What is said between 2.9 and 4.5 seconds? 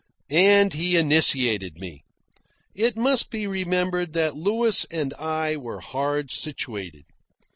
must be remembered that